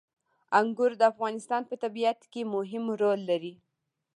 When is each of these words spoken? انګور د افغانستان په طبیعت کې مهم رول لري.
انګور 0.59 0.91
د 0.97 1.01
افغانستان 1.11 1.61
په 1.69 1.75
طبیعت 1.83 2.19
کې 2.31 2.41
مهم 2.55 2.83
رول 3.01 3.19
لري. 3.29 3.53